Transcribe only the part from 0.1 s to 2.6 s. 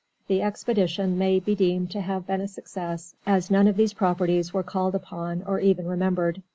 The expedition may be deemed to have been a